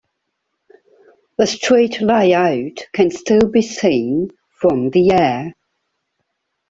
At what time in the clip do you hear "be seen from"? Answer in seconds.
3.51-4.89